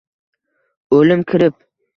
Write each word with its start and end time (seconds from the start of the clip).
Oʻlim 1.01 1.25
kirib 1.33 1.65